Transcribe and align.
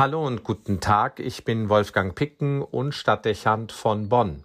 Hallo 0.00 0.26
und 0.26 0.44
guten 0.44 0.80
Tag, 0.80 1.20
ich 1.20 1.44
bin 1.44 1.68
Wolfgang 1.68 2.14
Picken 2.14 2.62
und 2.62 2.94
Stadtdechant 2.94 3.70
von 3.70 4.08
Bonn. 4.08 4.44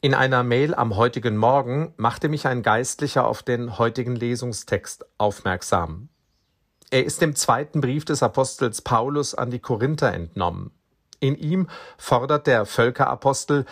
In 0.00 0.14
einer 0.14 0.42
Mail 0.42 0.74
am 0.74 0.96
heutigen 0.96 1.36
Morgen 1.36 1.92
machte 1.98 2.30
mich 2.30 2.46
ein 2.46 2.62
Geistlicher 2.62 3.26
auf 3.26 3.42
den 3.42 3.76
heutigen 3.76 4.16
Lesungstext 4.16 5.04
aufmerksam. 5.18 6.08
Er 6.88 7.04
ist 7.04 7.20
dem 7.20 7.36
zweiten 7.36 7.82
Brief 7.82 8.06
des 8.06 8.22
Apostels 8.22 8.80
Paulus 8.80 9.34
an 9.34 9.50
die 9.50 9.60
Korinther 9.60 10.14
entnommen. 10.14 10.70
In 11.20 11.36
ihm 11.36 11.68
fordert 11.98 12.46
der 12.46 12.64
Völkerapostel, 12.64 13.66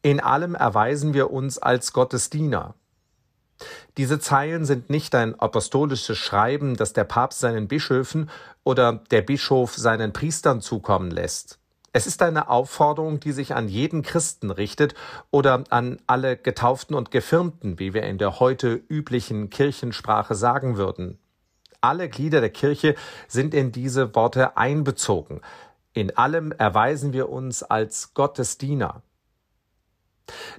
in 0.00 0.20
allem 0.20 0.54
erweisen 0.54 1.12
wir 1.12 1.30
uns 1.30 1.58
als 1.58 1.92
Gottes 1.92 2.30
Diener. 2.30 2.76
Diese 3.96 4.20
Zeilen 4.20 4.64
sind 4.64 4.90
nicht 4.90 5.14
ein 5.14 5.38
apostolisches 5.38 6.18
Schreiben, 6.18 6.76
das 6.76 6.92
der 6.92 7.04
Papst 7.04 7.40
seinen 7.40 7.68
Bischöfen 7.68 8.30
oder 8.64 8.92
der 9.10 9.22
Bischof 9.22 9.74
seinen 9.74 10.12
Priestern 10.12 10.60
zukommen 10.60 11.10
lässt. 11.10 11.58
Es 11.92 12.06
ist 12.06 12.22
eine 12.22 12.48
Aufforderung, 12.48 13.18
die 13.18 13.32
sich 13.32 13.54
an 13.54 13.66
jeden 13.66 14.02
Christen 14.02 14.50
richtet 14.50 14.94
oder 15.30 15.64
an 15.70 15.98
alle 16.06 16.36
Getauften 16.36 16.94
und 16.94 17.10
Gefirmten, 17.10 17.78
wie 17.78 17.94
wir 17.94 18.02
in 18.02 18.18
der 18.18 18.40
heute 18.40 18.74
üblichen 18.88 19.50
Kirchensprache 19.50 20.34
sagen 20.34 20.76
würden. 20.76 21.18
Alle 21.80 22.08
Glieder 22.08 22.40
der 22.40 22.50
Kirche 22.50 22.94
sind 23.26 23.54
in 23.54 23.72
diese 23.72 24.14
Worte 24.14 24.56
einbezogen. 24.56 25.40
In 25.94 26.16
allem 26.16 26.52
erweisen 26.52 27.12
wir 27.12 27.30
uns 27.30 27.62
als 27.62 28.14
Gottes 28.14 28.58
Diener. 28.58 29.02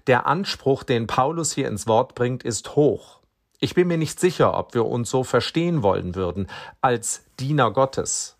Der 0.08 0.28
Anspruch, 0.28 0.84
den 0.84 1.08
Paulus 1.08 1.52
hier 1.52 1.68
ins 1.68 1.88
Wort 1.88 2.16
bringt, 2.16 2.44
ist 2.44 2.76
hoch. 2.76 3.20
Ich 3.60 3.76
bin 3.76 3.88
mir 3.88 3.98
nicht 3.98 4.20
sicher, 4.20 4.58
ob 4.58 4.74
wir 4.74 4.86
uns 4.86 5.10
so 5.10 5.24
verstehen 5.24 5.84
wollen 5.84 6.16
würden, 6.16 6.48
als 6.82 7.26
Diener 7.40 7.72
Gottes. 7.72 8.38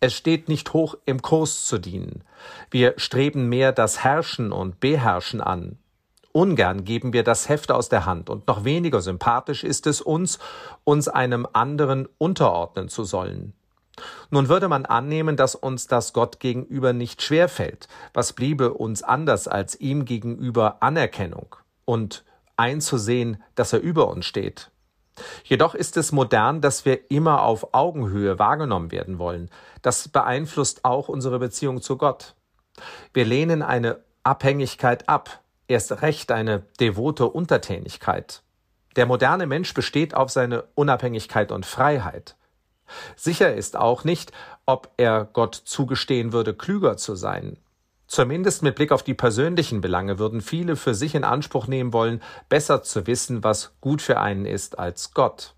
Es 0.00 0.14
steht 0.14 0.48
nicht 0.48 0.72
hoch, 0.72 0.96
im 1.04 1.22
Kurs 1.22 1.66
zu 1.66 1.78
dienen. 1.78 2.24
Wir 2.70 2.94
streben 2.96 3.48
mehr 3.48 3.72
das 3.72 4.02
Herrschen 4.02 4.50
und 4.50 4.80
Beherrschen 4.80 5.40
an. 5.40 5.78
Ungern 6.32 6.84
geben 6.84 7.12
wir 7.12 7.22
das 7.22 7.48
Heft 7.48 7.70
aus 7.70 7.88
der 7.88 8.06
Hand, 8.06 8.30
und 8.30 8.46
noch 8.46 8.64
weniger 8.64 9.00
sympathisch 9.00 9.62
ist 9.62 9.86
es 9.86 10.00
uns, 10.00 10.38
uns 10.84 11.08
einem 11.08 11.46
anderen 11.52 12.08
unterordnen 12.18 12.88
zu 12.88 13.04
sollen. 13.04 13.52
Nun 14.30 14.48
würde 14.48 14.68
man 14.68 14.86
annehmen, 14.86 15.36
dass 15.36 15.54
uns 15.54 15.86
das 15.86 16.12
Gott 16.12 16.40
gegenüber 16.40 16.92
nicht 16.92 17.22
schwerfällt. 17.22 17.88
Was 18.14 18.32
bliebe 18.32 18.74
uns 18.74 19.02
anders 19.02 19.48
als 19.48 19.78
ihm 19.78 20.04
gegenüber 20.04 20.82
Anerkennung 20.82 21.56
und 21.84 22.24
einzusehen, 22.56 23.42
dass 23.54 23.72
er 23.72 23.80
über 23.80 24.08
uns 24.08 24.26
steht? 24.26 24.70
Jedoch 25.44 25.74
ist 25.74 25.96
es 25.96 26.12
modern, 26.12 26.60
dass 26.60 26.84
wir 26.84 27.10
immer 27.10 27.42
auf 27.42 27.74
Augenhöhe 27.74 28.38
wahrgenommen 28.38 28.90
werden 28.90 29.18
wollen. 29.18 29.50
Das 29.82 30.08
beeinflusst 30.08 30.84
auch 30.84 31.08
unsere 31.08 31.38
Beziehung 31.38 31.82
zu 31.82 31.96
Gott. 31.96 32.34
Wir 33.12 33.24
lehnen 33.24 33.62
eine 33.62 34.00
Abhängigkeit 34.22 35.08
ab, 35.08 35.40
erst 35.68 36.02
recht 36.02 36.32
eine 36.32 36.62
devote 36.78 37.26
Untertänigkeit. 37.26 38.42
Der 38.96 39.06
moderne 39.06 39.46
Mensch 39.46 39.72
besteht 39.72 40.14
auf 40.14 40.30
seine 40.30 40.64
Unabhängigkeit 40.74 41.52
und 41.52 41.64
Freiheit. 41.64 42.36
Sicher 43.16 43.54
ist 43.54 43.76
auch 43.76 44.04
nicht, 44.04 44.32
ob 44.66 44.90
er 44.96 45.24
Gott 45.32 45.54
zugestehen 45.54 46.32
würde, 46.32 46.54
klüger 46.54 46.96
zu 46.96 47.14
sein. 47.14 47.58
Zumindest 48.06 48.64
mit 48.64 48.74
Blick 48.74 48.90
auf 48.90 49.04
die 49.04 49.14
persönlichen 49.14 49.80
Belange 49.80 50.18
würden 50.18 50.40
viele 50.40 50.74
für 50.74 50.96
sich 50.96 51.14
in 51.14 51.22
Anspruch 51.22 51.68
nehmen 51.68 51.92
wollen, 51.92 52.20
besser 52.48 52.82
zu 52.82 53.06
wissen, 53.06 53.44
was 53.44 53.76
gut 53.80 54.02
für 54.02 54.18
einen 54.18 54.46
ist 54.46 54.80
als 54.80 55.14
Gott. 55.14 55.54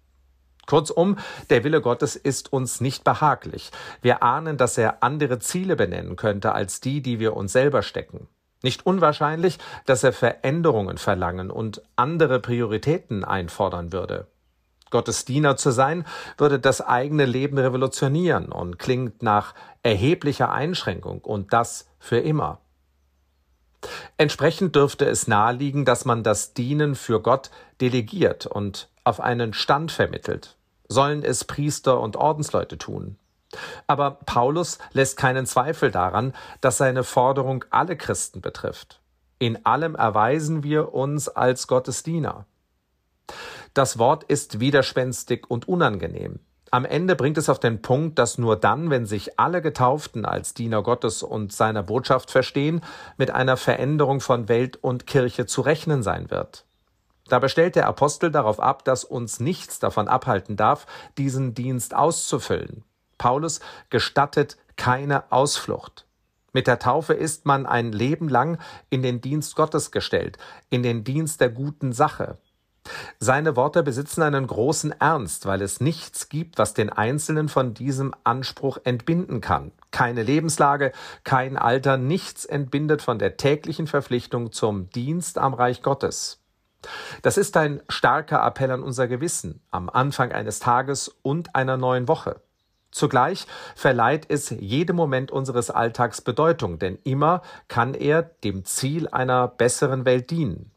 Kurzum, 0.66 1.18
der 1.50 1.64
Wille 1.64 1.80
Gottes 1.80 2.14
ist 2.14 2.52
uns 2.52 2.80
nicht 2.80 3.04
behaglich. 3.04 3.70
Wir 4.00 4.22
ahnen, 4.22 4.58
dass 4.58 4.78
er 4.78 5.02
andere 5.02 5.38
Ziele 5.38 5.76
benennen 5.76 6.16
könnte 6.16 6.52
als 6.52 6.80
die, 6.80 7.00
die 7.00 7.18
wir 7.18 7.36
uns 7.36 7.52
selber 7.52 7.82
stecken. 7.82 8.28
Nicht 8.62 8.86
unwahrscheinlich, 8.86 9.58
dass 9.86 10.04
er 10.04 10.12
Veränderungen 10.12 10.98
verlangen 10.98 11.50
und 11.50 11.82
andere 11.96 12.38
Prioritäten 12.38 13.24
einfordern 13.24 13.92
würde. 13.92 14.26
Gottes 14.92 15.24
Diener 15.24 15.56
zu 15.56 15.72
sein, 15.72 16.06
würde 16.38 16.60
das 16.60 16.80
eigene 16.80 17.24
Leben 17.24 17.58
revolutionieren 17.58 18.52
und 18.52 18.78
klingt 18.78 19.24
nach 19.24 19.54
erheblicher 19.82 20.52
Einschränkung 20.52 21.20
und 21.22 21.52
das 21.52 21.88
für 21.98 22.18
immer. 22.18 22.60
Entsprechend 24.16 24.76
dürfte 24.76 25.06
es 25.06 25.26
naheliegen, 25.26 25.84
dass 25.84 26.04
man 26.04 26.22
das 26.22 26.54
Dienen 26.54 26.94
für 26.94 27.20
Gott 27.20 27.50
delegiert 27.80 28.46
und 28.46 28.88
auf 29.02 29.20
einen 29.20 29.52
Stand 29.54 29.90
vermittelt. 29.90 30.56
Sollen 30.88 31.24
es 31.24 31.44
Priester 31.44 32.00
und 32.00 32.16
Ordensleute 32.16 32.78
tun. 32.78 33.16
Aber 33.86 34.12
Paulus 34.12 34.78
lässt 34.92 35.16
keinen 35.16 35.46
Zweifel 35.46 35.90
daran, 35.90 36.34
dass 36.60 36.78
seine 36.78 37.04
Forderung 37.04 37.64
alle 37.70 37.96
Christen 37.96 38.40
betrifft. 38.40 39.00
In 39.38 39.66
allem 39.66 39.94
erweisen 39.94 40.62
wir 40.62 40.94
uns 40.94 41.28
als 41.28 41.66
Gottes 41.66 42.02
Diener. 42.02 42.46
Das 43.74 43.98
Wort 43.98 44.24
ist 44.24 44.60
widerspenstig 44.60 45.50
und 45.50 45.66
unangenehm. 45.66 46.40
Am 46.70 46.84
Ende 46.84 47.16
bringt 47.16 47.38
es 47.38 47.48
auf 47.48 47.58
den 47.58 47.80
Punkt, 47.80 48.18
dass 48.18 48.38
nur 48.38 48.56
dann, 48.56 48.90
wenn 48.90 49.06
sich 49.06 49.38
alle 49.38 49.62
Getauften 49.62 50.24
als 50.24 50.54
Diener 50.54 50.82
Gottes 50.82 51.22
und 51.22 51.52
seiner 51.52 51.82
Botschaft 51.82 52.30
verstehen, 52.30 52.82
mit 53.16 53.30
einer 53.30 53.56
Veränderung 53.56 54.20
von 54.20 54.48
Welt 54.48 54.76
und 54.76 55.06
Kirche 55.06 55.46
zu 55.46 55.62
rechnen 55.62 56.02
sein 56.02 56.30
wird. 56.30 56.64
Dabei 57.28 57.48
stellt 57.48 57.76
der 57.76 57.86
Apostel 57.86 58.30
darauf 58.30 58.60
ab, 58.60 58.84
dass 58.84 59.04
uns 59.04 59.40
nichts 59.40 59.78
davon 59.78 60.08
abhalten 60.08 60.56
darf, 60.56 60.86
diesen 61.16 61.54
Dienst 61.54 61.94
auszufüllen. 61.94 62.84
Paulus 63.16 63.60
gestattet 63.88 64.56
keine 64.76 65.30
Ausflucht. 65.30 66.06
Mit 66.52 66.66
der 66.66 66.78
Taufe 66.78 67.14
ist 67.14 67.46
man 67.46 67.64
ein 67.64 67.92
Leben 67.92 68.28
lang 68.28 68.58
in 68.90 69.02
den 69.02 69.22
Dienst 69.22 69.56
Gottes 69.56 69.90
gestellt, 69.92 70.36
in 70.68 70.82
den 70.82 71.04
Dienst 71.04 71.40
der 71.40 71.48
guten 71.48 71.92
Sache, 71.92 72.36
seine 73.18 73.56
Worte 73.56 73.82
besitzen 73.82 74.22
einen 74.22 74.46
großen 74.46 74.92
Ernst, 75.00 75.46
weil 75.46 75.62
es 75.62 75.80
nichts 75.80 76.28
gibt, 76.28 76.58
was 76.58 76.74
den 76.74 76.90
Einzelnen 76.90 77.48
von 77.48 77.74
diesem 77.74 78.14
Anspruch 78.24 78.78
entbinden 78.84 79.40
kann. 79.40 79.72
Keine 79.90 80.22
Lebenslage, 80.22 80.92
kein 81.24 81.56
Alter, 81.56 81.96
nichts 81.96 82.44
entbindet 82.44 83.02
von 83.02 83.18
der 83.18 83.36
täglichen 83.36 83.86
Verpflichtung 83.86 84.52
zum 84.52 84.90
Dienst 84.90 85.38
am 85.38 85.54
Reich 85.54 85.82
Gottes. 85.82 86.40
Das 87.22 87.38
ist 87.38 87.56
ein 87.56 87.80
starker 87.88 88.44
Appell 88.44 88.70
an 88.70 88.82
unser 88.82 89.06
Gewissen 89.06 89.60
am 89.70 89.88
Anfang 89.88 90.32
eines 90.32 90.58
Tages 90.58 91.14
und 91.22 91.54
einer 91.54 91.76
neuen 91.76 92.08
Woche. 92.08 92.40
Zugleich 92.90 93.46
verleiht 93.74 94.26
es 94.28 94.50
jedem 94.50 94.96
Moment 94.96 95.30
unseres 95.30 95.70
Alltags 95.70 96.20
Bedeutung, 96.20 96.78
denn 96.78 96.98
immer 97.04 97.42
kann 97.68 97.94
er 97.94 98.22
dem 98.22 98.64
Ziel 98.64 99.08
einer 99.08 99.48
besseren 99.48 100.04
Welt 100.04 100.30
dienen. 100.30 100.71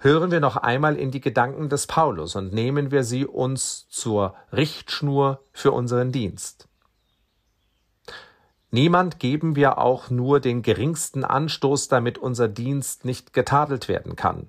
Hören 0.00 0.30
wir 0.30 0.40
noch 0.40 0.56
einmal 0.56 0.96
in 0.96 1.10
die 1.10 1.20
Gedanken 1.20 1.68
des 1.68 1.86
Paulus 1.86 2.34
und 2.36 2.52
nehmen 2.52 2.90
wir 2.90 3.04
sie 3.04 3.24
uns 3.26 3.88
zur 3.88 4.34
Richtschnur 4.52 5.42
für 5.52 5.72
unseren 5.72 6.12
Dienst. 6.12 6.68
Niemand 8.70 9.18
geben 9.18 9.54
wir 9.54 9.78
auch 9.78 10.08
nur 10.08 10.40
den 10.40 10.62
geringsten 10.62 11.24
Anstoß, 11.24 11.88
damit 11.88 12.16
unser 12.16 12.48
Dienst 12.48 13.04
nicht 13.04 13.34
getadelt 13.34 13.86
werden 13.86 14.16
kann. 14.16 14.48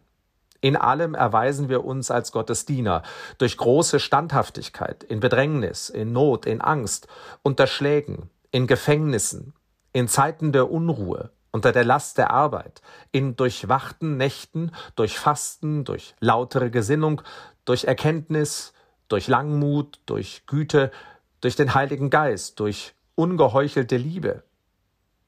In 0.61 0.77
allem 0.77 1.13
erweisen 1.13 1.67
wir 1.67 1.83
uns 1.83 2.09
als 2.09 2.31
Gottes 2.31 2.65
Diener 2.65 3.03
durch 3.37 3.57
große 3.57 3.99
Standhaftigkeit, 3.99 5.03
in 5.03 5.19
Bedrängnis, 5.19 5.89
in 5.89 6.13
Not, 6.13 6.45
in 6.45 6.61
Angst, 6.61 7.09
unter 7.41 7.67
Schlägen, 7.67 8.29
in 8.49 8.65
Gefängnissen, 8.65 9.53
in 9.91 10.07
Zeiten 10.07 10.53
der 10.53 10.71
Unruhe, 10.71 11.31
unter 11.53 11.71
der 11.71 11.85
Last 11.85 12.17
der 12.17 12.31
Arbeit, 12.31 12.81
in 13.11 13.37
durchwachten 13.37 14.17
Nächten, 14.17 14.71
durch 14.95 15.17
Fasten, 15.17 15.85
durch 15.85 16.15
lautere 16.19 16.69
Gesinnung, 16.71 17.21
durch 17.63 17.85
Erkenntnis, 17.85 18.73
durch 19.07 19.27
Langmut, 19.27 19.99
durch 20.07 20.45
Güte, 20.47 20.91
durch 21.39 21.55
den 21.55 21.75
Heiligen 21.75 22.09
Geist, 22.09 22.59
durch 22.59 22.95
ungeheuchelte 23.15 23.97
Liebe, 23.97 24.43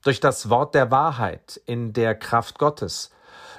durch 0.03 0.19
das 0.19 0.49
Wort 0.49 0.73
der 0.73 0.89
Wahrheit 0.89 1.61
in 1.67 1.93
der 1.93 2.15
Kraft 2.15 2.57
Gottes, 2.57 3.11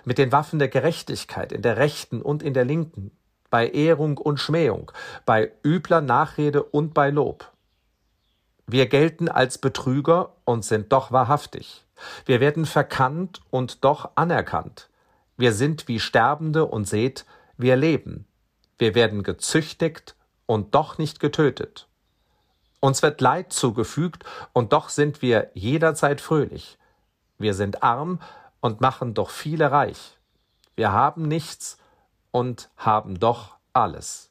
mit 0.04 0.18
den 0.18 0.32
Waffen 0.32 0.58
der 0.58 0.68
Gerechtigkeit 0.68 1.52
in 1.52 1.62
der 1.62 1.76
rechten 1.76 2.20
und 2.20 2.42
in 2.42 2.52
der 2.52 2.64
linken, 2.64 3.12
bei 3.48 3.68
Ehrung 3.68 4.18
und 4.18 4.40
Schmähung, 4.40 4.90
bei 5.24 5.52
übler 5.64 6.00
Nachrede 6.00 6.64
und 6.64 6.94
bei 6.94 7.10
Lob. 7.10 7.52
Wir 8.66 8.86
gelten 8.86 9.28
als 9.28 9.58
Betrüger 9.58 10.34
und 10.44 10.64
sind 10.64 10.92
doch 10.92 11.12
wahrhaftig. 11.12 11.85
Wir 12.24 12.40
werden 12.40 12.66
verkannt 12.66 13.40
und 13.50 13.84
doch 13.84 14.10
anerkannt. 14.14 14.88
Wir 15.36 15.52
sind 15.52 15.88
wie 15.88 16.00
Sterbende 16.00 16.64
und 16.64 16.86
seht, 16.86 17.26
wir 17.56 17.76
leben. 17.76 18.26
Wir 18.78 18.94
werden 18.94 19.22
gezüchtigt 19.22 20.14
und 20.46 20.74
doch 20.74 20.98
nicht 20.98 21.20
getötet. 21.20 21.88
Uns 22.80 23.02
wird 23.02 23.20
Leid 23.20 23.52
zugefügt 23.52 24.24
und 24.52 24.72
doch 24.72 24.88
sind 24.88 25.22
wir 25.22 25.50
jederzeit 25.54 26.20
fröhlich. 26.20 26.78
Wir 27.38 27.54
sind 27.54 27.82
arm 27.82 28.20
und 28.60 28.80
machen 28.80 29.14
doch 29.14 29.30
viele 29.30 29.70
reich. 29.70 30.18
Wir 30.74 30.92
haben 30.92 31.26
nichts 31.26 31.78
und 32.30 32.70
haben 32.76 33.18
doch 33.18 33.56
alles. 33.72 34.30